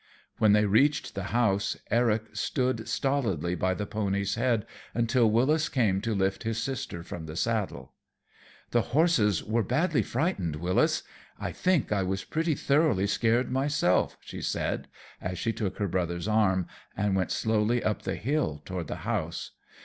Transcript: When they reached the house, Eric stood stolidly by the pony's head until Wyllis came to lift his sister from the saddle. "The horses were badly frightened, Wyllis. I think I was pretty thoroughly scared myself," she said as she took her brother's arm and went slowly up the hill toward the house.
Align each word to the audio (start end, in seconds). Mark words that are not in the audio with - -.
When 0.39 0.53
they 0.53 0.65
reached 0.65 1.13
the 1.13 1.25
house, 1.25 1.77
Eric 1.91 2.35
stood 2.35 2.87
stolidly 2.87 3.53
by 3.53 3.75
the 3.75 3.85
pony's 3.85 4.33
head 4.33 4.65
until 4.95 5.29
Wyllis 5.29 5.69
came 5.69 6.01
to 6.01 6.15
lift 6.15 6.41
his 6.41 6.57
sister 6.57 7.03
from 7.03 7.27
the 7.27 7.35
saddle. 7.35 7.93
"The 8.71 8.81
horses 8.81 9.43
were 9.43 9.61
badly 9.61 10.01
frightened, 10.01 10.55
Wyllis. 10.55 11.03
I 11.39 11.51
think 11.51 11.91
I 11.91 12.01
was 12.01 12.23
pretty 12.23 12.55
thoroughly 12.55 13.05
scared 13.05 13.51
myself," 13.51 14.17
she 14.21 14.41
said 14.41 14.87
as 15.21 15.37
she 15.37 15.53
took 15.53 15.77
her 15.77 15.87
brother's 15.87 16.27
arm 16.27 16.65
and 16.97 17.15
went 17.15 17.29
slowly 17.31 17.83
up 17.83 18.01
the 18.01 18.15
hill 18.15 18.59
toward 18.65 18.87
the 18.87 18.95
house. 19.05 19.51